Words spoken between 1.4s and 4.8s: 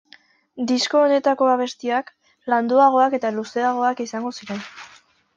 abestiak, landuagoak eta luzeagoak izango ziren.